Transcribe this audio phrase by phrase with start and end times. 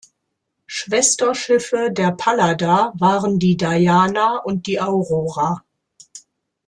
[0.65, 5.63] Schwesterschiffe der "Pallada" waren die "Diana" und die "Aurora".